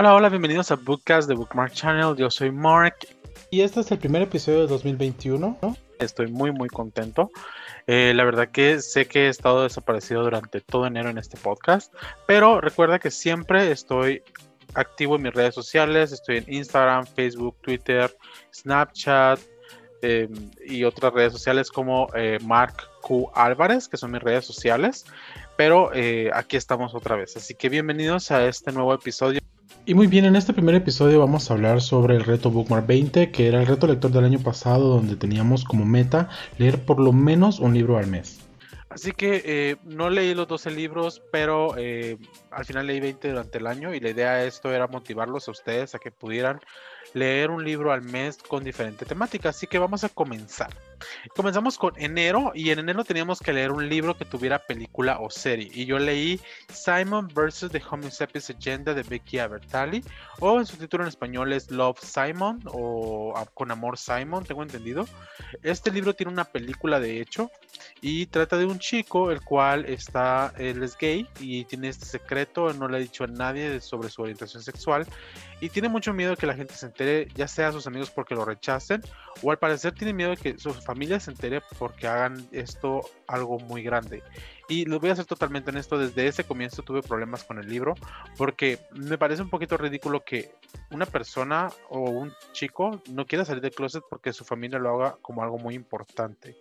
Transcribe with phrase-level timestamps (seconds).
[0.00, 2.16] Hola, hola, bienvenidos a Bookcast de Bookmark Channel.
[2.16, 3.06] Yo soy Mark.
[3.50, 5.58] Y este es el primer episodio de 2021.
[5.98, 7.30] Estoy muy, muy contento.
[7.86, 11.92] Eh, la verdad que sé que he estado desaparecido durante todo enero en este podcast,
[12.26, 14.22] pero recuerda que siempre estoy
[14.72, 16.12] activo en mis redes sociales.
[16.12, 18.10] Estoy en Instagram, Facebook, Twitter,
[18.54, 19.38] Snapchat
[20.00, 20.32] em,
[20.64, 25.04] y otras redes sociales como eh, Mark Q Álvarez, que son mis redes sociales.
[25.58, 27.36] Pero eh, aquí estamos otra vez.
[27.36, 29.40] Así que bienvenidos a este nuevo episodio.
[29.90, 33.32] Y muy bien, en este primer episodio vamos a hablar sobre el reto Bookmark 20,
[33.32, 37.12] que era el reto lector del año pasado, donde teníamos como meta leer por lo
[37.12, 38.38] menos un libro al mes.
[38.88, 42.18] Así que eh, no leí los 12 libros, pero eh,
[42.50, 45.50] al final leí 20 durante el año y la idea de esto era motivarlos a
[45.50, 46.60] ustedes a que pudieran
[47.14, 49.50] leer un libro al mes con diferente temática.
[49.50, 50.70] Así que vamos a comenzar.
[51.34, 55.30] Comenzamos con enero y en enero teníamos que leer un libro que tuviera película o
[55.30, 55.70] serie.
[55.72, 56.40] Y yo leí
[56.72, 57.68] Simon vs.
[57.70, 60.04] The Homo Agenda de Becky Abertali
[60.40, 65.06] o en su título en español es Love Simon o Con Amor Simon, tengo entendido.
[65.62, 67.50] Este libro tiene una película de hecho
[68.00, 72.39] y trata de un chico el cual está, él es gay y tiene este secreto,
[72.76, 75.06] no le ha dicho a nadie sobre su orientación sexual
[75.60, 78.34] y tiene mucho miedo que la gente se entere, ya sea a sus amigos porque
[78.34, 79.02] lo rechacen
[79.42, 83.58] o al parecer tiene miedo de que su familia se entere porque hagan esto algo
[83.58, 84.22] muy grande.
[84.68, 87.94] Y lo voy a hacer totalmente honesto, desde ese comienzo tuve problemas con el libro
[88.36, 90.52] porque me parece un poquito ridículo que
[90.90, 95.16] una persona o un chico no quiera salir del closet porque su familia lo haga
[95.20, 96.56] como algo muy importante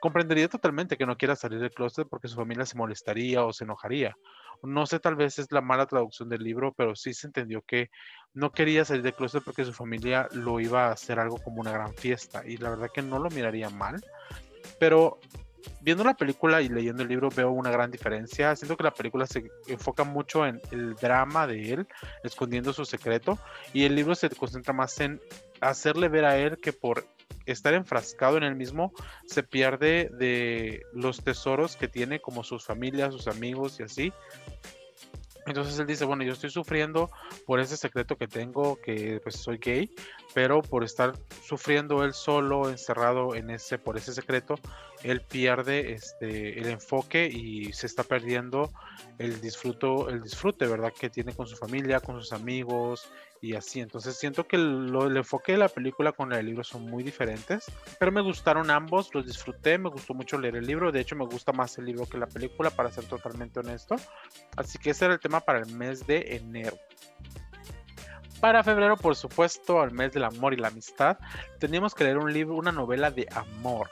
[0.00, 3.64] comprendería totalmente que no quiera salir del closet porque su familia se molestaría o se
[3.64, 4.16] enojaría.
[4.62, 7.90] No sé, tal vez es la mala traducción del libro, pero sí se entendió que
[8.32, 11.72] no quería salir del closet porque su familia lo iba a hacer algo como una
[11.72, 12.42] gran fiesta.
[12.46, 14.02] Y la verdad que no lo miraría mal.
[14.78, 15.20] Pero
[15.80, 18.54] viendo la película y leyendo el libro veo una gran diferencia.
[18.56, 21.88] Siento que la película se enfoca mucho en el drama de él,
[22.22, 23.38] escondiendo su secreto,
[23.72, 25.20] y el libro se concentra más en
[25.60, 27.06] hacerle ver a él que por
[27.46, 28.92] estar enfrascado en él mismo
[29.26, 34.12] se pierde de los tesoros que tiene como sus familias, sus amigos y así.
[35.46, 37.08] Entonces él dice, bueno, yo estoy sufriendo
[37.46, 39.88] por ese secreto que tengo, que pues soy gay,
[40.34, 41.14] pero por estar
[41.44, 44.56] sufriendo él solo, encerrado en ese, por ese secreto,
[45.04, 48.72] él pierde este, el enfoque y se está perdiendo
[49.18, 50.92] el disfruto, el disfrute, ¿verdad?
[50.92, 53.08] Que tiene con su familia, con sus amigos
[53.46, 53.80] y así.
[53.80, 57.66] Entonces siento que lo, el enfoque de la película con el libro son muy diferentes,
[57.98, 61.24] pero me gustaron ambos, los disfruté, me gustó mucho leer el libro, de hecho me
[61.24, 63.96] gusta más el libro que la película, para ser totalmente honesto.
[64.56, 66.76] Así que ese era el tema para el mes de enero.
[68.40, 71.18] Para febrero, por supuesto, al mes del amor y la amistad,
[71.58, 73.90] teníamos que leer un libro, una novela de amor.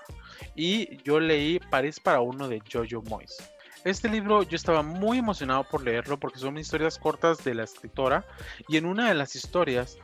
[0.54, 3.53] Y yo leí París para uno de Jojo Moyes.
[3.84, 8.24] Este libro yo estaba muy emocionado por leerlo porque son historias cortas de la escritora
[8.66, 9.98] y en una de las historias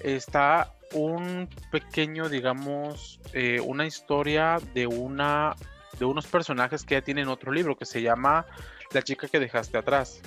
[0.00, 5.54] está un pequeño, digamos, eh, una historia de una
[5.98, 8.46] de unos personajes que ya tienen otro libro que se llama
[8.92, 10.20] La chica que dejaste atrás.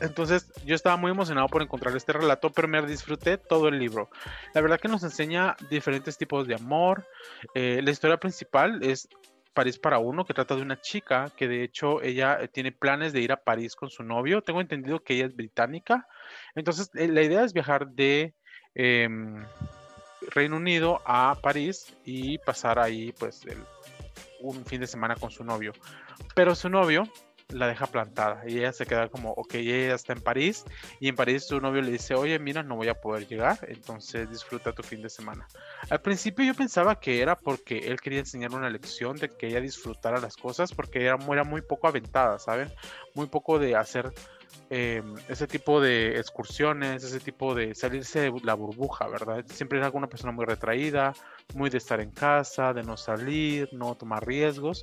[0.00, 4.10] Entonces yo estaba muy emocionado por encontrar este relato, pero me disfruté todo el libro.
[4.54, 7.06] La verdad que nos enseña diferentes tipos de amor.
[7.54, 9.08] Eh, la historia principal es
[9.56, 13.14] París para uno, que trata de una chica que de hecho ella eh, tiene planes
[13.14, 14.42] de ir a París con su novio.
[14.42, 16.06] Tengo entendido que ella es británica.
[16.54, 18.34] Entonces eh, la idea es viajar de
[18.74, 19.44] em,
[20.28, 23.46] Reino Unido a París y pasar ahí pues
[24.40, 25.72] un fin de semana con su novio.
[26.34, 27.04] Pero su novio
[27.50, 30.64] la deja plantada y ella se queda como, ok, ella está en París
[31.00, 34.28] y en París su novio le dice, oye, mira, no voy a poder llegar, entonces
[34.30, 35.46] disfruta tu fin de semana.
[35.88, 39.60] Al principio yo pensaba que era porque él quería enseñarle una lección de que ella
[39.60, 42.72] disfrutara las cosas porque era, era muy poco aventada, ¿saben?
[43.14, 44.12] Muy poco de hacer
[44.70, 49.44] em, ese tipo de excursiones, ese tipo de salirse de la burbuja, ¿verdad?
[49.46, 51.12] Siempre era una persona muy retraída,
[51.54, 54.82] muy de estar en casa, de no salir, no tomar riesgos.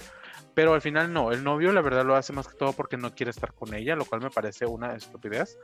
[0.54, 3.14] Pero al final no, el novio la verdad lo hace más que todo porque no
[3.16, 5.58] quiere estar con ella, lo cual me parece una estupidez.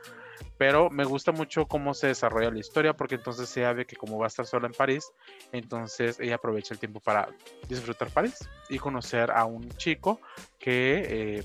[0.58, 4.18] Pero me gusta mucho cómo se desarrolla la historia porque entonces se sabe que como
[4.18, 5.12] va a estar sola en París,
[5.52, 7.28] entonces ella aprovecha el tiempo para
[7.68, 10.20] disfrutar París y conocer a un chico
[10.58, 11.38] que...
[11.38, 11.44] Eh,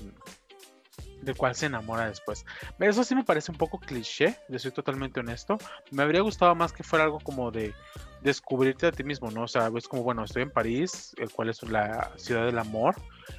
[1.22, 2.44] de cual se enamora después.
[2.78, 5.58] Eso sí me parece un poco cliché, yo soy totalmente honesto.
[5.90, 7.74] Me habría gustado más que fuera algo como de
[8.22, 9.42] descubrirte a ti mismo, ¿no?
[9.42, 12.96] O sea, es como, bueno, estoy en París, el cual es la ciudad del amor,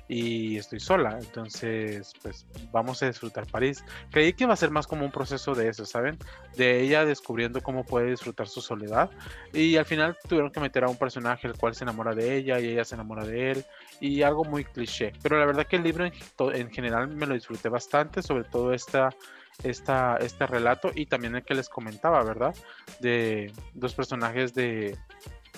[0.08, 3.84] y estoy sola, entonces pues vamos a disfrutar París.
[4.12, 6.18] Creí que iba a ser más como un proceso de eso, ¿saben?
[6.56, 9.10] De ella descubriendo cómo puede disfrutar su soledad
[9.54, 12.60] y al final tuvieron que meter a un personaje el cual se enamora de ella
[12.60, 13.66] y ella se enamora de él
[14.00, 16.14] y algo muy cliché, pero la verdad que el libro en,
[16.54, 19.10] en general me lo disfruté bastante, sobre todo esta
[19.64, 22.56] esta, este relato y también el que les comentaba, ¿verdad?
[23.00, 24.98] De dos personajes de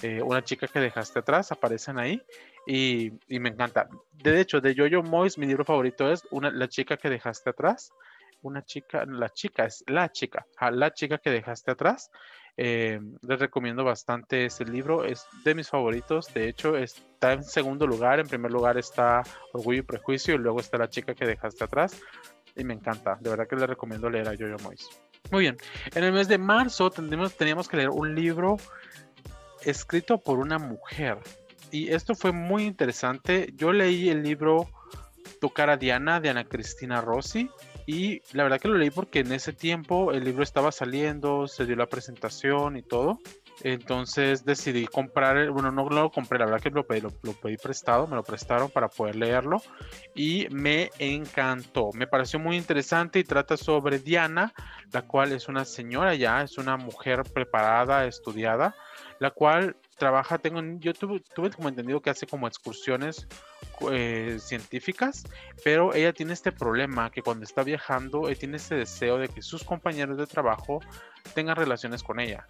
[0.02, 2.22] eh, una chica que dejaste atrás, aparecen ahí
[2.66, 3.90] y, me encanta.
[4.12, 7.92] De hecho, de Jojo Moyes, mi libro favorito es una, La chica que dejaste atrás.
[8.42, 12.10] Una chica, la chica, es la chica, la chica que dejaste atrás.
[12.56, 16.34] Eh, les recomiendo bastante ese libro, es de mis favoritos.
[16.34, 18.20] De hecho, está en segundo lugar.
[18.20, 22.02] En primer lugar está Orgullo y Prejuicio y luego está La chica que dejaste atrás
[22.60, 23.18] y me encanta.
[23.20, 24.90] De verdad que le recomiendo leer a Jojo Moyes.
[25.32, 25.58] Muy bien,
[25.94, 28.58] en el mes de marzo tendríamos, teníamos que leer un libro
[29.64, 31.18] escrito por una mujer.
[31.72, 33.54] Y esto fue muy interesante.
[33.56, 34.70] Yo leí el libro
[35.40, 37.50] Tocar a Diana de Ana Cristina Rossi.
[37.86, 41.66] Y la verdad que lo leí porque en ese tiempo el libro estaba saliendo, se
[41.66, 43.20] dio la presentación y todo.
[43.62, 48.08] Entonces decidí comprar, bueno, no, lo compré, la verdad que lo pedí, lo, pedí prestado,
[48.08, 49.62] me lo prestaron para poder leerlo
[50.16, 51.90] y me encantó.
[51.94, 54.54] Me pareció muy interesante y trata sobre Diana,
[54.94, 58.76] la cual es una señora ya, es una mujer preparada, estudiada,
[59.20, 61.22] la cual trabaja, tengo, yo tuve,
[61.52, 63.28] como entendido que hace como excursiones
[63.92, 65.26] eh, científicas,
[65.66, 69.42] pero ella tiene este problema que cuando está viajando, eh, tiene ese deseo de que
[69.42, 70.80] sus compañeros de trabajo
[71.34, 72.48] tengan relaciones con ella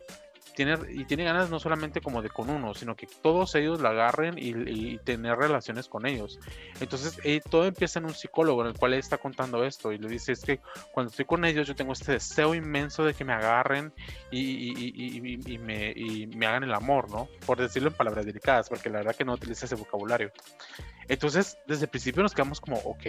[0.57, 4.35] y tiene ganas no solamente como de con uno, sino que todos ellos la agarren
[4.37, 6.39] y, tener relaciones con ellos.
[6.79, 9.97] Entonces eh, todo empieza en un psicólogo en el cual él está contando esto y
[9.97, 10.59] le dice es que
[10.91, 13.93] cuando estoy con ellos yo tengo este deseo inmenso de que me agarren
[14.31, 17.29] y, me, me hagan el amor, ¿no?
[17.45, 20.31] Por decirlo en palabras delicadas, porque la verdad que no utiliza ese vocabulario.
[21.07, 23.03] Entonces, desde el principio nos quedamos como, ok,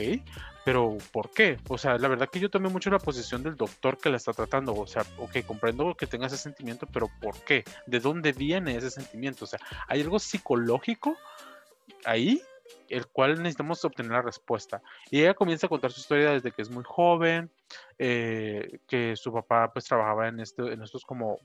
[0.71, 1.59] pero ¿por qué?
[1.69, 4.33] O sea, la verdad que yo tomé mucho la posición del doctor que la está
[4.33, 4.73] tratando.
[4.73, 7.65] O sea, ok, comprendo que tenga ese sentimiento, pero ¿por qué?
[7.89, 9.47] ¿De dónde viene ese sentimiento?
[9.47, 9.59] O sea,
[9.89, 11.17] ¿hay algo psicológico
[12.05, 12.41] ahí?
[12.89, 14.81] el cual necesitamos obtener la respuesta.
[15.11, 17.51] Y ella comienza a contar su historia desde que es muy joven,
[17.99, 21.41] eh, que su papá pues trabajaba en, este, en estos como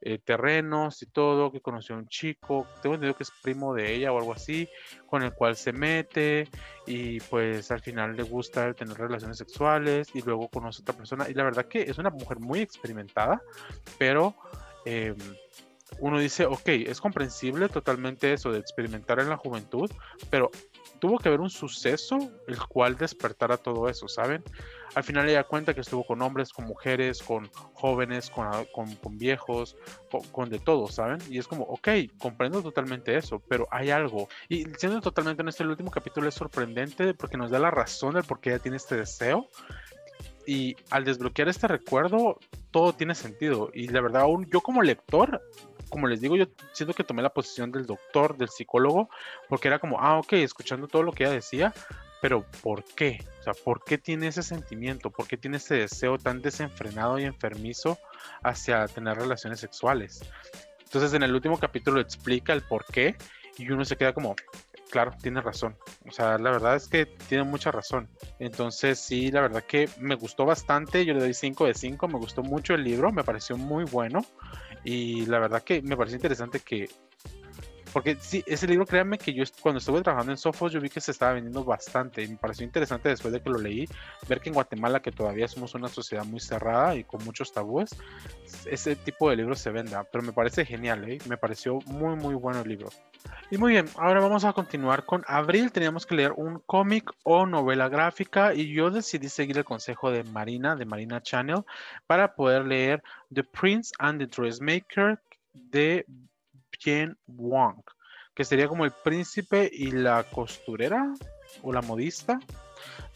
[0.00, 3.94] eh, terrenos y todo, que conoció a un chico, tengo entendido que es primo de
[3.94, 4.68] ella o algo así,
[5.06, 6.48] con el cual se mete
[6.86, 11.28] y pues al final le gusta tener relaciones sexuales y luego conoce a otra persona
[11.28, 13.42] y la verdad que es una mujer muy experimentada,
[13.98, 14.36] pero
[14.84, 15.16] em,
[16.00, 19.90] uno dice, ok, es comprensible totalmente eso de experimentar en la juventud,
[20.30, 20.50] pero
[20.98, 24.42] tuvo que haber un suceso el cual despertara todo eso, ¿saben?
[24.94, 28.48] Al final ella cuenta que estuvo con hombres, con mujeres, con jóvenes, con,
[28.96, 29.76] con, viejos,
[30.32, 31.18] con, de todo, ¿saben?
[31.28, 31.88] Y es como, ok,
[32.18, 34.28] comprendo totalmente eso, pero hay algo.
[34.48, 38.24] Y siendo totalmente honesto, el último capítulo es sorprendente porque nos da la razón del
[38.24, 39.48] por qué ella tiene este deseo.
[40.46, 42.38] Y al desbloquear este recuerdo,
[42.70, 43.70] todo tiene sentido.
[43.74, 45.42] Y la verdad, aún yo como lector,
[45.90, 49.10] como les digo, yo siento que tomé la posición del doctor, del psicólogo,
[49.48, 51.74] porque era como, ah, ok, escuchando todo lo que ella decía,
[52.20, 53.24] pero ¿por qué?
[53.40, 55.10] O sea, ¿por qué tiene ese sentimiento?
[55.10, 57.98] ¿Por qué tiene ese deseo tan desenfrenado y enfermizo
[58.42, 60.22] hacia tener relaciones sexuales?
[60.84, 63.16] Entonces en el último capítulo explica el por qué
[63.58, 64.36] y uno se queda como,
[64.90, 65.76] claro, tiene razón.
[66.06, 68.08] O sea, la verdad es que tiene mucha razón.
[68.38, 71.04] Entonces sí, la verdad que me gustó bastante.
[71.04, 72.08] Yo le doy 5 de 5.
[72.08, 73.12] Me gustó mucho el libro.
[73.12, 74.24] Me pareció muy bueno.
[74.84, 76.88] Y la verdad que me pareció interesante que
[77.92, 81.00] porque sí, ese libro, créanme que yo cuando estuve trabajando en Sofos, yo vi que
[81.00, 83.88] se estaba vendiendo bastante y me pareció interesante después de que lo leí,
[84.28, 87.90] ver que en Guatemala, que todavía somos una sociedad muy cerrada y con muchos tabúes,
[88.66, 90.04] ese tipo de libros se venda.
[90.04, 91.18] Pero me parece genial, ¿eh?
[91.28, 92.88] me pareció muy, muy bueno el libro.
[93.50, 95.72] Y muy bien, ahora vamos a continuar con abril.
[95.72, 100.24] Teníamos que leer un cómic o novela gráfica y yo decidí seguir el consejo de
[100.24, 101.64] Marina, de Marina Channel,
[102.06, 105.20] para poder leer The Prince and the Dressmaker
[105.54, 106.06] de
[106.78, 107.82] Jen Wang,
[108.34, 111.12] que sería como el príncipe y la costurera
[111.62, 112.38] o la modista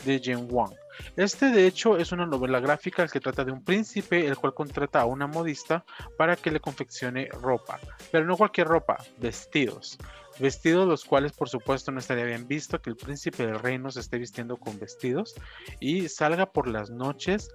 [0.05, 0.75] de Jen Wang.
[1.17, 5.01] Este de hecho es una novela gráfica que trata de un príncipe el cual contrata
[5.01, 5.85] a una modista
[6.19, 7.79] para que le confeccione ropa,
[8.11, 9.99] pero no cualquier ropa, vestidos.
[10.39, 14.01] Vestidos los cuales por supuesto no estaría bien visto que el príncipe del reino se
[14.01, 15.35] esté vistiendo con vestidos
[15.81, 17.51] y salga por las noches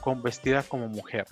[0.00, 1.26] con vestida como mujer.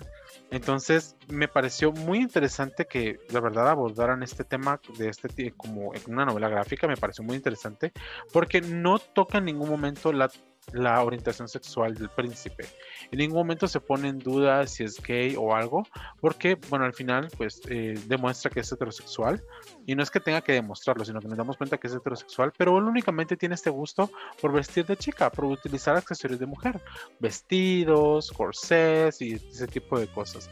[0.51, 6.01] Entonces me pareció muy interesante que la verdad abordaran este tema de este como en
[6.07, 7.91] una novela gráfica, me pareció muy interesante
[8.31, 10.29] porque no toca en ningún momento la
[10.73, 12.65] la orientación sexual del príncipe.
[13.11, 15.83] En ningún momento se pone en duda si es gay o algo,
[16.19, 19.43] porque, bueno, al final, pues eh, demuestra que es heterosexual.
[19.85, 22.51] Y no es que tenga que demostrarlo, sino que nos damos cuenta que es heterosexual,
[22.57, 24.09] pero él únicamente tiene este gusto
[24.41, 26.81] por vestir de chica, por utilizar accesorios de mujer,
[27.19, 30.49] vestidos, corsés y ese tipo de cosas.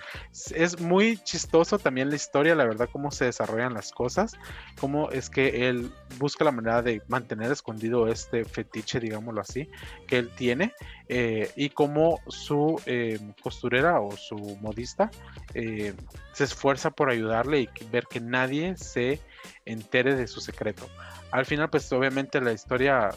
[0.53, 4.34] Es muy chistoso también la historia, la verdad, cómo se desarrollan las cosas,
[4.79, 9.70] cómo es que él busca la manera de mantener escondido este fetiche, digámoslo así,
[10.03, 10.74] que él tiene
[11.10, 15.12] eh, y cómo su eh, costurera o su modista
[15.53, 15.93] eh,
[16.31, 19.19] se esfuerza por ayudarle y ver que nadie se
[19.65, 20.88] entere de su secreto.
[21.31, 23.10] Al final, pues obviamente la historia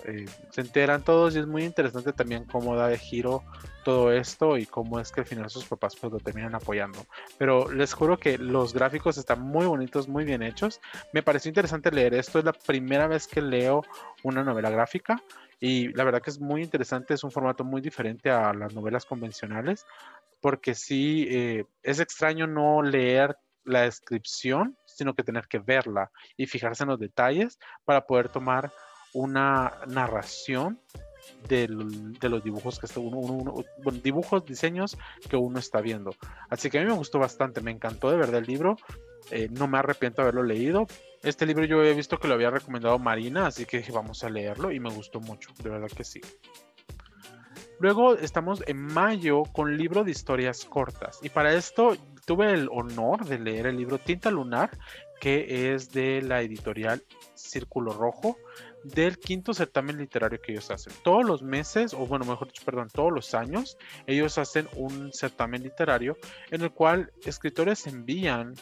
[0.51, 3.43] se enteran todos y es muy interesante también cómo da de giro
[3.85, 7.07] todo esto y cómo es que al final sus papás pues lo terminan apoyando.
[7.39, 10.81] Pero les juro que los gráficos están muy bonitos, muy bien hechos.
[11.13, 12.41] Me pareció interesante leer esto.
[12.41, 13.85] Es la primera vez que leo
[14.25, 15.23] una novela gráfica.
[15.61, 19.05] Y la verdad que es muy interesante, es un formato muy diferente a las novelas
[19.05, 19.87] convencionales,
[20.41, 26.47] porque sí eh, es extraño no leer la descripción, sino que tener que verla y
[26.47, 28.73] fijarse en los detalles para poder tomar
[29.13, 30.79] una narración
[31.49, 32.87] de los dibujos que
[34.03, 34.97] dibujos, diseños
[35.29, 36.15] que uno está viendo.
[36.49, 38.77] Así que a mí me gustó bastante, me encantó de verdad el libro.
[39.31, 40.87] Eh, no me arrepiento de haberlo leído.
[41.23, 44.71] Este libro yo he visto que lo había recomendado Marina, así que vamos a leerlo
[44.71, 46.21] y me gustó mucho, de verdad que sí.
[47.79, 53.27] Luego estamos en mayo con libro de historias cortas y para esto tuve el honor
[53.27, 54.71] de leer el libro Tinta Lunar,
[55.21, 57.03] que es de la editorial
[57.35, 58.39] Círculo Rojo
[58.95, 60.93] del quinto certamen literario que ellos hacen.
[61.03, 65.63] Todos los meses, o bueno, mejor dicho, perdón, todos los años, ellos hacen un certamen
[65.63, 66.17] literario
[66.51, 68.55] en el cual escritores envían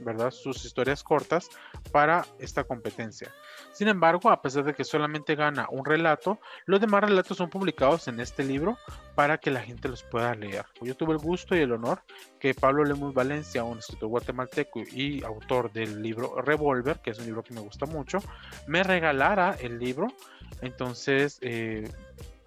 [0.00, 0.30] ¿verdad?
[0.30, 1.48] Sus historias cortas
[1.90, 3.32] para esta competencia.
[3.72, 8.08] Sin embargo, a pesar de que solamente gana un relato, los demás relatos son publicados
[8.08, 8.78] en este libro
[9.14, 10.64] para que la gente los pueda leer.
[10.80, 12.02] Yo tuve el gusto y el honor
[12.38, 17.26] que Pablo Lemus Valencia, un escritor guatemalteco y autor del libro Revolver, que es un
[17.26, 18.18] libro que me gusta mucho,
[18.66, 20.08] me regalara el libro.
[20.60, 21.90] Entonces, eh,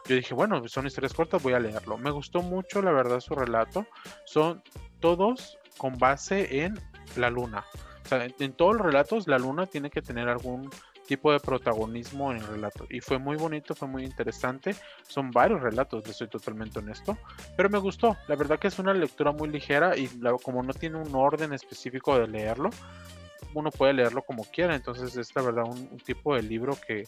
[0.08, 1.98] yo dije, bueno, son historias cortas, voy a leerlo.
[1.98, 3.88] Me gustó mucho, la verdad, su relato.
[4.25, 4.62] Son
[5.00, 6.80] todos con base en
[7.16, 7.64] la luna.
[8.04, 10.70] O sea, en, todos los relatos la luna tiene que tener algún
[11.08, 12.86] tipo de protagonismo en el relato.
[12.90, 14.76] Y fue muy bonito, fue muy interesante.
[15.08, 17.18] Son varios relatos, le soy totalmente honesto.
[17.56, 18.18] Pero me gustó.
[18.28, 20.10] La verdad que es una lectura muy ligera y
[20.44, 22.70] como no tiene un orden específico de leerlo,
[23.60, 24.76] uno puede leerlo como quiera.
[24.76, 27.08] Entonces es la verdad un, tipo de libro que,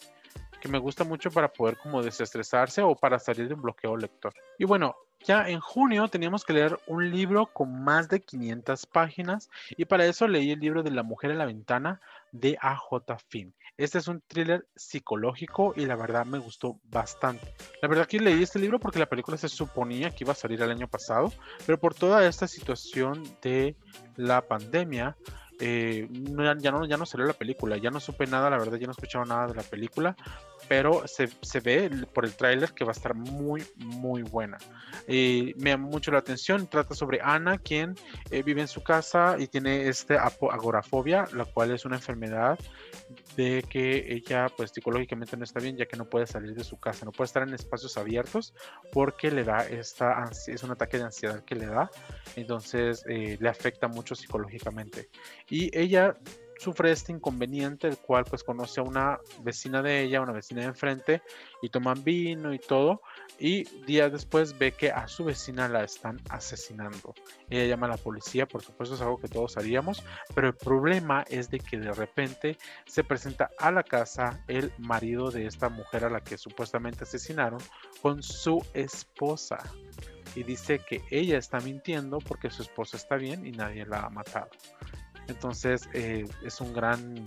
[0.59, 4.33] que me gusta mucho para poder como desestresarse o para salir de un bloqueo lector.
[4.57, 9.49] Y bueno, ya en junio teníamos que leer un libro con más de 500 páginas
[9.75, 12.01] y para eso leí el libro de La mujer en la ventana
[12.31, 13.53] de AJ Finn.
[13.77, 17.53] Este es un thriller psicológico y la verdad me gustó bastante.
[17.81, 20.61] La verdad que leí este libro porque la película se suponía que iba a salir
[20.61, 21.31] el año pasado,
[21.65, 23.75] pero por toda esta situación de
[24.15, 25.15] la pandemia,
[25.59, 26.07] eh,
[26.59, 28.91] ya, no, ya no salió la película, ya no supe nada, la verdad ya no
[28.91, 30.15] escuchaba nada de la película,
[30.67, 34.57] pero se, ve por el tráiler que va a estar muy, muy buena.
[35.07, 37.95] me llama mucho la atención, trata sobre Ana, quien
[38.31, 42.59] eh, vive en su casa y tiene este agorafobia, la cual es una enfermedad
[43.35, 46.79] de que ella pues psicológicamente no está bien ya que no puede salir de su
[46.79, 48.53] casa, no puede estar en espacios abiertos
[48.91, 51.89] porque le da esta es un ataque de ansiedad que le da,
[52.35, 55.09] entonces eh, le afecta mucho psicológicamente.
[55.49, 56.17] Y ella
[56.59, 60.67] sufre este inconveniente, el cual pues conoce a una vecina de ella, una vecina de
[60.67, 61.21] enfrente,
[61.61, 63.01] y toman vino y todo,
[63.39, 67.13] y días después ve que a su vecina la están asesinando.
[67.49, 71.23] Ella llama a la policía, por supuesto es algo que todos haríamos, pero el problema
[71.29, 76.05] es de que de repente se presenta a la casa el marido de esta mujer
[76.05, 77.59] a la que supuestamente asesinaron
[78.01, 79.57] con su esposa.
[80.35, 84.09] Y dice que ella está mintiendo porque su esposa está bien y nadie la ha
[84.09, 84.49] matado.
[85.27, 87.25] Entonces eh, es un gran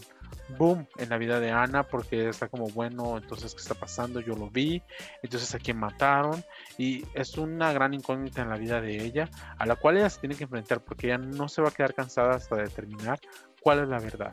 [0.58, 4.20] boom en la vida de Ana porque está como bueno, entonces ¿qué está pasando?
[4.20, 4.82] Yo lo vi,
[5.22, 6.44] entonces a quién mataron
[6.78, 9.28] y es una gran incógnita en la vida de ella
[9.58, 11.94] a la cual ella se tiene que enfrentar porque ella no se va a quedar
[11.94, 13.18] cansada hasta determinar
[13.60, 14.32] cuál es la verdad.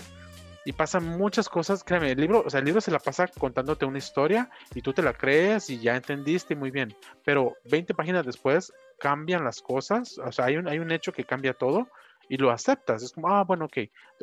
[0.65, 3.85] Y pasan muchas cosas, créeme, el libro, o sea, el libro se la pasa contándote
[3.85, 6.93] una historia y tú te la crees y ya entendiste muy bien,
[7.23, 11.23] pero 20 páginas después cambian las cosas, o sea, hay un, hay un hecho que
[11.23, 11.87] cambia todo
[12.29, 13.03] y lo aceptas.
[13.03, 13.77] Es como, ah, bueno, ok.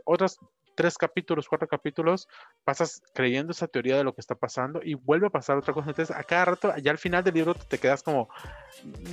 [0.05, 0.39] Otros
[0.75, 2.29] tres capítulos, cuatro capítulos,
[2.65, 5.91] pasas creyendo esa teoría de lo que está pasando y vuelve a pasar otra cosa.
[5.91, 8.29] Entonces, a cada rato, ya al final del libro te quedas como,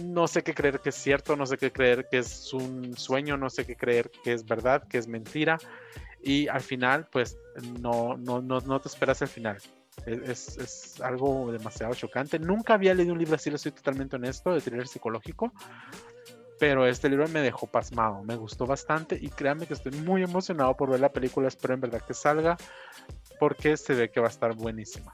[0.03, 3.37] no sé qué creer que es cierto, no sé qué creer que es un sueño,
[3.37, 5.57] no sé qué creer que es verdad, que es mentira.
[6.23, 7.37] Y al final, pues,
[7.79, 9.57] no, no, no, no te esperas el final.
[10.05, 12.39] Es, es, algo demasiado chocante.
[12.39, 15.51] Nunca había leído un libro así, lo soy totalmente honesto, de thriller psicológico.
[16.61, 20.77] Pero este libro me dejó pasmado, me gustó bastante y créanme que estoy muy emocionado
[20.77, 22.55] por ver la película, espero en verdad que salga
[23.39, 25.11] porque se ve que va a estar buenísima.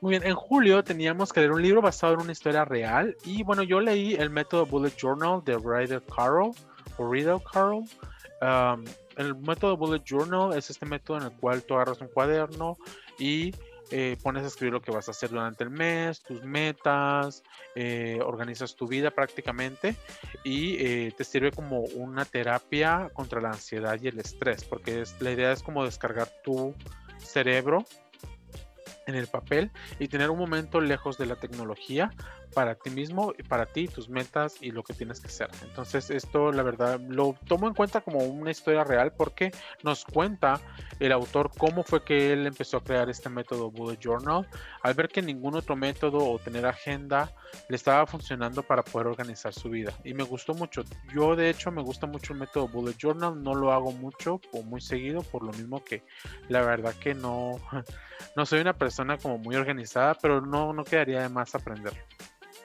[0.00, 3.42] Muy bien, en julio teníamos que leer un libro basado en una historia real y
[3.42, 6.52] bueno, yo leí el método Bullet Journal de Ryder Carroll
[6.96, 7.84] o Riddle Carroll.
[9.18, 12.78] El método Bullet Journal es este método en el cual tú agarras un cuaderno
[13.18, 13.54] y
[13.90, 17.42] eh, pones a escribir lo que vas a hacer durante el mes, tus metas,
[17.74, 19.96] eh, organizas tu vida prácticamente
[20.44, 25.20] y eh, te sirve como una terapia contra la ansiedad y el estrés, porque es,
[25.20, 26.74] la idea es como descargar tu
[27.18, 27.84] cerebro
[29.08, 32.10] en el papel y tener un momento lejos de la tecnología
[32.54, 35.50] para ti mismo, para ti, tus metas y lo que tienes que hacer.
[35.62, 39.50] Entonces esto la verdad lo tomo en cuenta como una historia real porque
[39.82, 40.60] nos cuenta
[41.00, 44.46] el autor cómo fue que él empezó a crear este método Bullet Journal
[44.82, 47.32] al ver que ningún otro método o tener agenda
[47.68, 49.92] le estaba funcionando para poder organizar su vida.
[50.04, 50.84] Y me gustó mucho.
[51.14, 54.62] Yo de hecho me gusta mucho el método Bullet Journal, no lo hago mucho o
[54.62, 56.02] muy seguido por lo mismo que
[56.48, 57.58] la verdad que no,
[58.36, 61.92] no soy una persona como muy organizada, pero no, no quedaría de más aprender.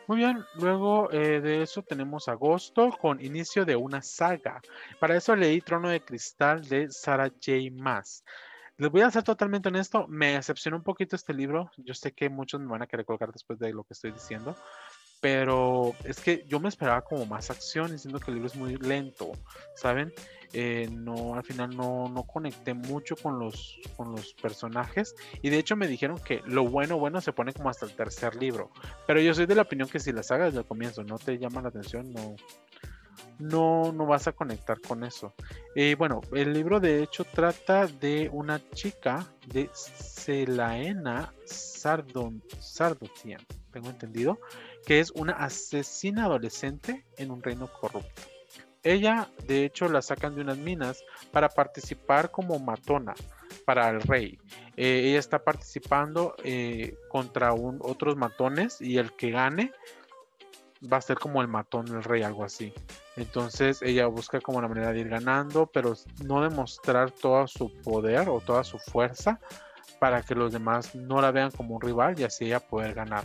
[0.07, 4.61] Muy bien, luego eh, de eso tenemos agosto con inicio de una saga.
[4.99, 7.71] Para eso leí Trono de Cristal de Sarah J.
[7.71, 8.23] Maas.
[8.77, 11.69] Les voy a ser totalmente honesto, me decepcionó un poquito este libro.
[11.77, 14.57] Yo sé que muchos me van a querer colgar después de lo que estoy diciendo,
[15.23, 18.75] pero es que yo me esperaba como más acción diciendo que el libro es muy
[18.75, 19.31] lento,
[19.73, 20.11] ¿saben?
[20.51, 25.59] Eh, no, al final no, no, conecté mucho con los, con los personajes y de
[25.59, 28.69] hecho me dijeron que lo bueno, bueno se pone como hasta el tercer libro,
[29.07, 31.37] pero yo soy de la opinión que si la saga desde el comienzo no te
[31.37, 32.35] llama la atención, no,
[33.39, 35.33] no, no vas a conectar con eso.
[35.73, 39.69] Y bueno, el libro de hecho trata de una chica de
[41.45, 44.39] Sardon, Sardotian, tengo entendido,
[44.85, 48.21] que es una asesina adolescente en un reino corrupto.
[48.83, 53.13] Ella, de hecho, la sacan de unas minas para participar como matona
[53.65, 54.37] para el rey.
[54.75, 59.71] Eh, ella está participando eh, contra otros matones y el que gane
[60.91, 62.73] va a ser como el matón del rey, algo así.
[63.15, 65.93] Entonces ella busca como la manera de ir ganando, pero
[66.25, 69.39] no demostrar todo su poder o toda su fuerza
[69.99, 73.23] para que los demás no la vean como un rival y así ella poder ganar.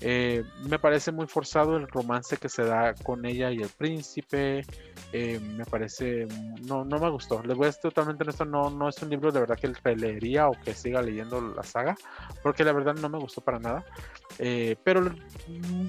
[0.00, 4.64] Eh, me parece muy forzado el romance que se da con ella y el príncipe.
[5.12, 6.26] Eh, me parece.
[6.66, 7.42] No, no me gustó.
[7.42, 8.44] Les voy a ser totalmente honesto.
[8.44, 11.96] No, no es un libro de verdad que releería o que siga leyendo la saga.
[12.42, 13.84] Porque la verdad no me gustó para nada.
[14.38, 15.10] Eh, pero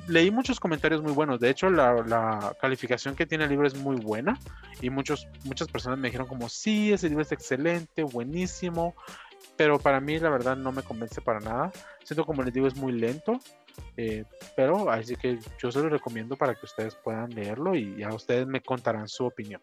[0.08, 1.40] leí muchos comentarios muy buenos.
[1.40, 4.40] De hecho, la, la, calificación que tiene el libro es muy buena.
[4.82, 8.96] Y muchos, muchas personas me dijeron como sí, ese libro es excelente, buenísimo.
[9.58, 11.72] Pero para mí la verdad no me convence para nada.
[12.04, 13.40] Siento como les digo es muy lento.
[13.96, 14.24] Eh,
[14.56, 18.46] pero así que yo se lo recomiendo para que ustedes puedan leerlo y a ustedes
[18.46, 19.62] me contarán su opinión.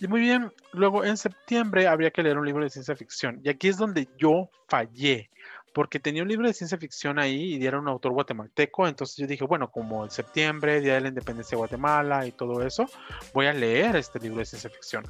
[0.00, 3.40] Y muy bien, luego en septiembre habría que leer un libro de ciencia ficción.
[3.42, 5.28] Y aquí es donde yo fallé
[5.78, 9.28] porque tenía un libro de ciencia ficción ahí y era un autor guatemalteco, entonces yo
[9.28, 12.86] dije, bueno, como en septiembre, Día de la Independencia de Guatemala y todo eso,
[13.32, 15.04] voy a leer este libro de ciencia ficción.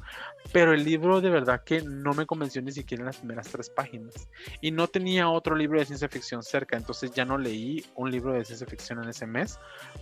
[0.53, 3.71] Pero el libro de verdad que no me convenció ni siquiera en las primeras tres
[3.71, 4.29] páginas.
[4.61, 8.33] Y no tenía otro libro de ciencia ficción cerca, entonces ya no leí un libro
[8.33, 9.57] de ciencia ficción en ese mes,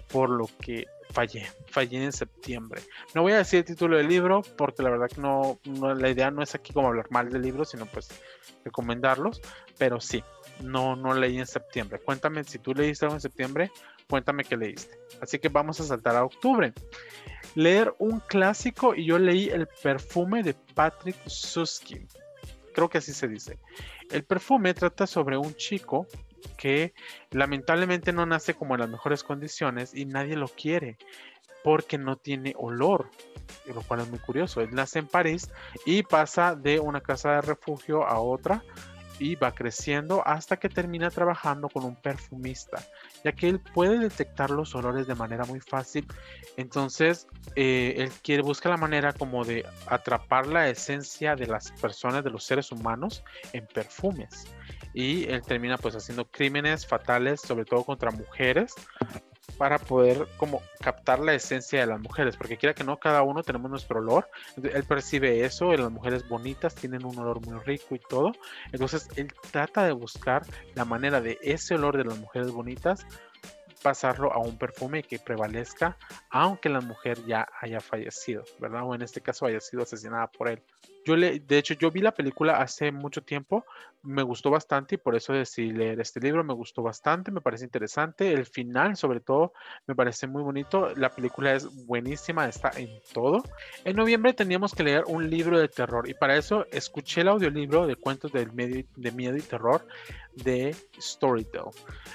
[0.09, 2.81] por lo que fallé, fallé en septiembre.
[3.15, 6.09] No voy a decir el título del libro porque la verdad que no, no, la
[6.09, 8.09] idea no es aquí como hablar mal del libro, sino pues
[8.65, 9.41] recomendarlos,
[9.77, 10.23] pero sí,
[10.61, 11.99] no, no leí en septiembre.
[11.99, 13.71] Cuéntame si tú leíste algo en septiembre,
[14.09, 14.99] cuéntame qué leíste.
[15.21, 16.73] Así que vamos a saltar a octubre.
[17.55, 22.07] Leer un clásico y yo leí El perfume de Patrick Susskind.
[22.73, 23.57] Creo que así se dice.
[24.11, 26.07] El perfume trata sobre un chico
[26.57, 26.93] que
[27.31, 30.97] lamentablemente no nace como en las mejores condiciones y nadie lo quiere
[31.63, 33.09] porque no tiene olor,
[33.65, 34.61] lo cual es muy curioso.
[34.61, 35.49] Él nace en París
[35.85, 38.63] y pasa de una casa de refugio a otra
[39.19, 42.83] y va creciendo hasta que termina trabajando con un perfumista,
[43.23, 46.07] ya que él puede detectar los olores de manera muy fácil.
[46.55, 52.23] Entonces, eh, él quiere busca la manera como de atrapar la esencia de las personas,
[52.23, 54.47] de los seres humanos, en perfumes.
[54.93, 58.73] Y él termina pues haciendo crímenes fatales, sobre todo contra mujeres,
[59.57, 63.43] para poder como captar la esencia de las mujeres, porque quiera que no, cada uno
[63.43, 64.29] tenemos nuestro olor,
[64.61, 68.33] él percibe eso, las mujeres bonitas tienen un olor muy rico y todo,
[68.71, 70.43] entonces él trata de buscar
[70.75, 73.05] la manera de ese olor de las mujeres bonitas
[73.81, 75.97] pasarlo a un perfume que prevalezca,
[76.29, 78.83] aunque la mujer ya haya fallecido, ¿verdad?
[78.83, 80.61] O en este caso haya sido asesinada por él.
[81.07, 83.63] Yo le, de hecho, yo vi la película hace mucho tiempo,
[84.03, 87.63] me gustó bastante y por eso decidí leer este libro, me gustó bastante, me parece
[87.63, 89.53] interesante, el final sobre todo
[89.85, 93.41] me parece muy bonito, la película es buenísima, está en todo.
[93.85, 97.87] En noviembre teníamos que leer un libro de terror y para eso escuché el audiolibro
[97.87, 99.87] de cuentos de, de miedo y terror
[100.43, 101.63] de Storytel.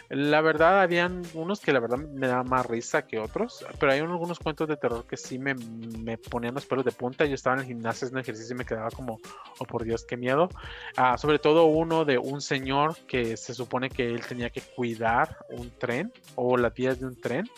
[0.08, 4.00] La verdad, habían unos que la verdad me daban más risa que otros, pero hay
[4.00, 7.24] algunos cuentos de terror que sí me, me ponían los pelos de punta.
[7.24, 9.20] Yo estaba en el gimnasio haciendo ejercicio y me quedaba como,
[9.58, 10.48] oh por Dios, qué miedo.
[10.96, 15.38] Ah, sobre todo uno de un señor que se supone que él tenía que cuidar
[15.50, 17.48] un tren o las vías de un tren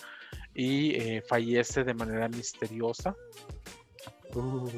[0.54, 3.14] y eh, fallece de manera misteriosa.
[4.34, 4.68] Uh,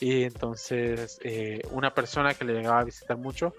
[0.00, 3.54] y entonces eh, una persona que le llegaba a visitar mucho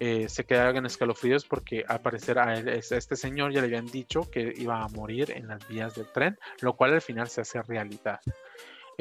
[0.00, 4.50] eh, se quedaron escalofríos porque al parecer a, este señor ya le habían dicho que
[4.56, 8.18] iba a morir en las vías del tren, lo cual al final se hace realidad.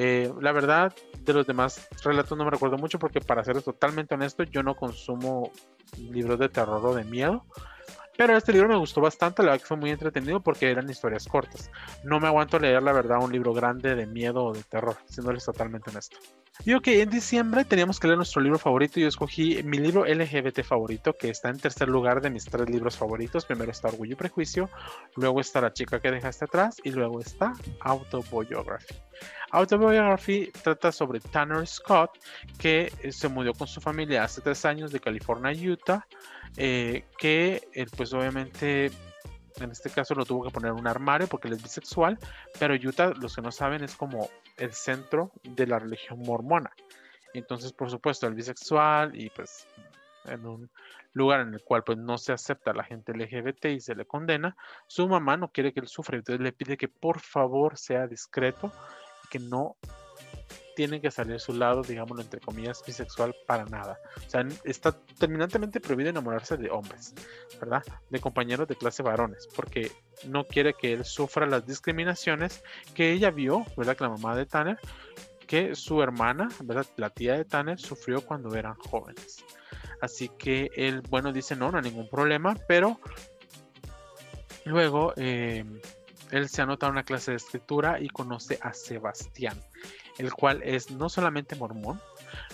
[0.01, 4.15] Eh, la verdad, de los demás relatos no me recuerdo mucho porque para ser totalmente
[4.15, 5.51] honesto, yo no consumo
[5.97, 7.45] libros de terror o de miedo.
[8.15, 11.27] Pero este libro me gustó bastante, la verdad que fue muy entretenido porque eran historias
[11.27, 11.69] cortas.
[12.05, 15.43] No me aguanto leer, la verdad, un libro grande de miedo o de terror, siéndoles
[15.43, 16.17] totalmente honesto.
[16.65, 20.63] Y ok, en diciembre teníamos que leer nuestro libro favorito yo escogí mi libro LGBT
[20.63, 23.45] favorito, que está en tercer lugar de mis tres libros favoritos.
[23.45, 24.69] Primero está Orgullo y Prejuicio,
[25.15, 28.95] luego está La chica que dejaste atrás y luego está Autobiography.
[29.51, 32.17] Autobiography trata sobre Tanner Scott,
[32.57, 36.05] que eh, se mudó con su familia hace tres años de California a Utah,
[36.57, 38.91] eh, que eh, pues obviamente
[39.59, 42.17] en este caso lo tuvo que poner un armario porque él es bisexual,
[42.59, 46.71] pero Utah, los que no saben, es como el centro de la religión mormona.
[47.33, 49.67] Entonces, por supuesto, el bisexual y pues
[50.25, 50.69] en un
[51.13, 54.05] lugar en el cual pues no se acepta a la gente LGBT y se le
[54.05, 54.55] condena,
[54.87, 58.71] su mamá no quiere que él sufra, entonces le pide que por favor sea discreto
[59.29, 59.77] que no
[60.79, 63.99] tiene que salir a su lado, digámoslo entre comillas, bisexual para nada.
[64.25, 67.13] O sea, está terminantemente prohibido enamorarse de hombres,
[67.59, 67.83] ¿verdad?
[68.09, 69.91] De compañeros de clase varones, porque
[70.25, 72.63] no quiere que él sufra las discriminaciones
[72.93, 73.97] que ella vio, ¿verdad?
[73.97, 74.79] Que la mamá de Tanner,
[75.47, 76.85] que su hermana, ¿verdad?
[76.95, 79.43] La tía de Tanner sufrió cuando eran jóvenes.
[79.99, 83.01] Así que él, bueno, dice, no, no hay ningún problema, pero
[84.63, 85.65] luego eh,
[86.31, 89.57] él se anota una clase de escritura y conoce a Sebastián
[90.19, 91.99] el cual es no solamente mormón,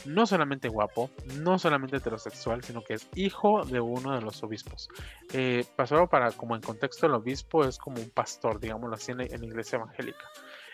[0.05, 1.09] no solamente guapo,
[1.39, 4.87] no solamente heterosexual, sino que es hijo de uno de los obispos.
[5.33, 9.25] Eh, para, como en contexto, el obispo es como un pastor, digámoslo así, en la,
[9.25, 10.25] iglesia evangélica.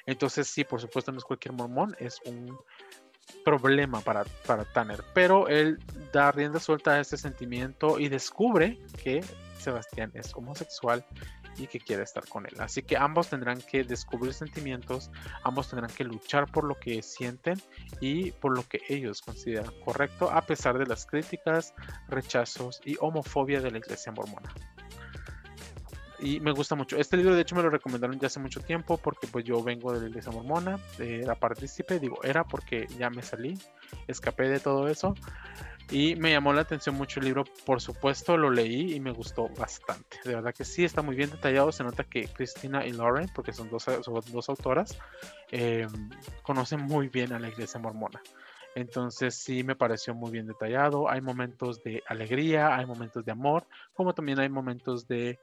[0.05, 2.57] Entonces, sí, por supuesto, no es cualquier mormón, es un
[3.45, 5.79] problema para, para Tanner, pero él
[6.11, 9.23] da rienda suelta a este sentimiento y descubre que
[9.57, 11.05] Sebastián es homosexual
[11.57, 12.53] y que quiere estar con él.
[12.59, 15.11] Así que ambos tendrán que descubrir sentimientos,
[15.43, 17.61] ambos tendrán que luchar por lo que sienten
[17.99, 21.73] y por lo que ellos consideran correcto, a pesar de las críticas,
[22.07, 24.53] rechazos y homofobia de la iglesia mormona.
[26.21, 26.97] Y me gusta mucho.
[26.97, 29.91] Este libro, de hecho, me lo recomendaron ya hace mucho tiempo porque pues yo vengo
[29.91, 33.57] de la iglesia mormona, era partícipe, digo, era porque ya me salí,
[34.07, 35.15] escapé de todo eso.
[35.91, 39.49] Y me llamó la atención mucho el libro, por supuesto lo leí y me gustó
[39.49, 40.19] bastante.
[40.23, 41.73] De verdad que sí, está muy bien detallado.
[41.73, 44.97] Se nota que Cristina y Lauren, porque son dos, dos autoras,
[45.51, 45.85] eh,
[46.43, 48.21] conocen muy bien a la iglesia mormona.
[48.73, 51.09] Entonces sí me pareció muy bien detallado.
[51.09, 55.39] Hay momentos de alegría, hay momentos de amor, como también hay momentos de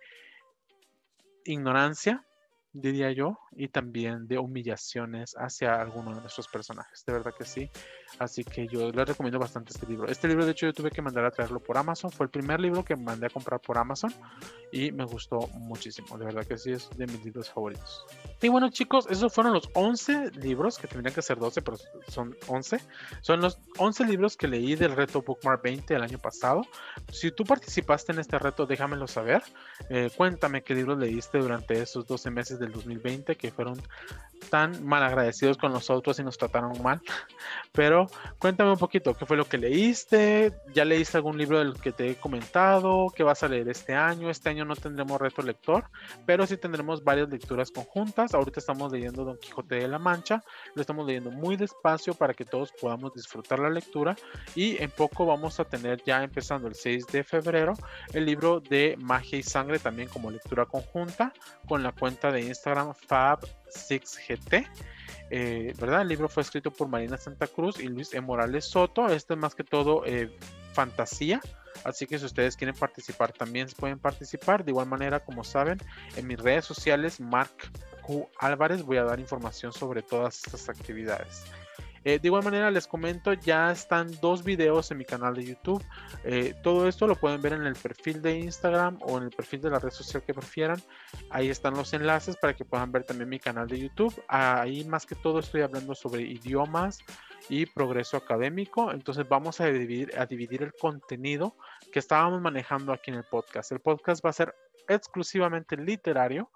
[1.45, 2.25] ignorancia,
[2.73, 7.05] diría yo, y también de humillaciones hacia alguno de nuestros personajes.
[7.05, 7.71] De verdad que sí.
[8.19, 10.09] Así que yo les recomiendo bastante este libro.
[10.09, 12.11] Este libro, de hecho, yo tuve que mandar a traerlo por Amazon.
[12.11, 14.13] Fue el primer libro que mandé a comprar por Amazon
[14.73, 16.17] y me gustó muchísimo.
[16.19, 18.07] De verdad que sí, es de mis libros favoritos.
[18.41, 21.77] Y bueno, chicos, esos fueron los 11 libros, que tendrían que ser 12, pero
[22.09, 22.81] son 11.
[23.21, 26.63] Son los 11 libros que leí del reto Bookmark 20 el año pasado.
[27.11, 29.43] Si tú participaste en este reto, déjamelo saber.
[29.91, 33.81] Eh, cuéntame qué libros leíste durante esos 12 meses del 2020 que fueron
[34.51, 37.01] tan mal agradecidos con nosotros y nos trataron mal.
[37.73, 38.07] Pero
[38.39, 40.53] cuéntame un poquito, ¿qué fue lo que leíste?
[40.75, 43.09] ¿Ya leíste algún libro del que te he comentado?
[43.15, 44.31] ¿Qué vas a leer este año?
[44.31, 45.85] Este año no tendremos reto lector,
[46.27, 48.35] pero sí tendremos varias lecturas conjuntas.
[48.35, 50.43] Ahorita estamos leyendo Don Quijote de la Mancha.
[50.75, 54.17] Lo estamos leyendo muy despacio para que todos podamos disfrutar la lectura.
[54.55, 57.75] Y en poco vamos a tener ya empezando el 6 de febrero
[58.13, 61.33] el libro de Magia y Sangre también como lectura conjunta
[61.67, 63.41] con la cuenta de Instagram Fab
[63.75, 64.67] 6GT.
[65.31, 66.03] Eh, ¿verdad?
[66.03, 68.21] El libro fue escrito por Marina Santa Cruz y Luis E.
[68.21, 69.09] Morales Soto.
[69.09, 70.31] Este es más que todo eh,
[70.73, 71.41] fantasía.
[71.85, 74.65] Así que si ustedes quieren participar, también pueden participar.
[74.65, 75.79] De igual manera, como saben,
[76.17, 77.53] en mis redes sociales, Mark
[78.03, 81.45] Q Álvarez, voy a dar información sobre todas estas actividades.
[82.09, 85.85] Eh, de igual manera les comento, ya están dos videos en mi canal de YouTube.
[86.25, 89.61] Eh, todo esto lo pueden ver en el perfil de Instagram o en el perfil
[89.61, 90.81] de la red social que prefieran.
[91.29, 94.15] Ahí están los enlaces para que puedan ver también mi canal de YouTube.
[94.27, 97.01] Ahí más que todo estoy hablando sobre idiomas
[97.51, 98.91] y progreso académico.
[98.91, 101.57] Entonces vamos a dividir, a dividir el contenido
[101.93, 103.71] que estábamos manejando aquí en el podcast.
[103.71, 104.55] El podcast va a ser
[104.89, 106.51] exclusivamente literario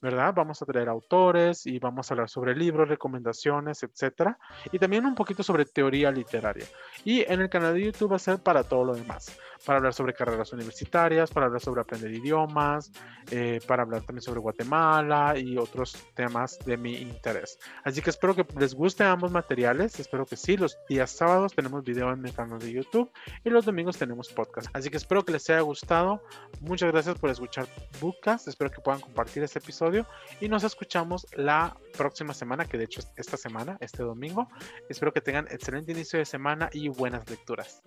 [0.00, 0.32] ¿verdad?
[0.34, 4.38] Vamos a traer autores y vamos a hablar sobre libros, recomendaciones, etcétera,
[4.70, 6.66] y también un poquito sobre teoría literaria.
[7.04, 9.94] Y en el canal de YouTube va a ser para todo lo demás, para hablar
[9.94, 12.90] sobre carreras universitarias, para hablar sobre aprender idiomas,
[13.30, 17.58] eh, para hablar también sobre Guatemala y otros temas de mi interés.
[17.84, 20.56] Así que espero que les guste ambos materiales, espero que sí.
[20.56, 23.10] Los días sábados tenemos video en mi canal de YouTube
[23.44, 24.68] y los domingos tenemos podcast.
[24.72, 26.22] Así que espero que les haya gustado.
[26.60, 27.66] Muchas gracias por escuchar
[28.00, 28.48] Bookcast.
[28.48, 30.06] Espero que puedan compartir este episodio
[30.40, 34.48] y nos escuchamos la próxima semana, que de hecho es esta semana, este domingo.
[34.88, 37.82] Espero que tengan excelente inicio de semana y buenas lecturas.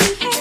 [0.00, 0.33] hey.